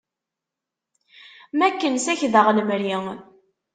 [1.53, 2.95] Am akken sakdeɣ lemri.